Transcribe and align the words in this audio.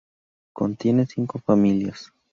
Contiene 0.53 1.05
cinco 1.05 1.37
familias. 1.37 2.11